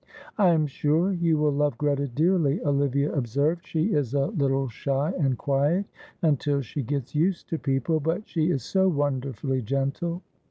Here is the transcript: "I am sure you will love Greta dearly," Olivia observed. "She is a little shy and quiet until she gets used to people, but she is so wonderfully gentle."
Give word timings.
"I 0.35 0.49
am 0.49 0.65
sure 0.65 1.11
you 1.13 1.37
will 1.37 1.51
love 1.51 1.77
Greta 1.77 2.07
dearly," 2.07 2.59
Olivia 2.63 3.11
observed. 3.13 3.67
"She 3.67 3.93
is 3.93 4.15
a 4.15 4.25
little 4.29 4.67
shy 4.67 5.13
and 5.19 5.37
quiet 5.37 5.85
until 6.23 6.61
she 6.61 6.81
gets 6.81 7.13
used 7.13 7.49
to 7.49 7.59
people, 7.59 7.99
but 7.99 8.27
she 8.27 8.49
is 8.49 8.63
so 8.63 8.89
wonderfully 8.89 9.61
gentle." 9.61 10.23